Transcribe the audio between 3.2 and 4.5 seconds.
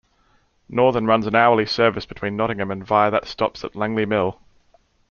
stops at Langley Mill.